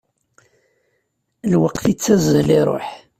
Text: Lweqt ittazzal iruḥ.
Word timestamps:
Lweqt 1.51 1.85
ittazzal 1.93 2.49
iruḥ. 2.59 2.87